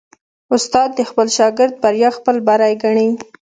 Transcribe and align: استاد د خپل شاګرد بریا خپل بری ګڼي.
استاد 0.55 0.89
د 0.97 0.99
خپل 1.09 1.27
شاګرد 1.37 1.73
بریا 1.83 2.09
خپل 2.17 2.35
بری 2.47 2.73
ګڼي. 2.83 3.09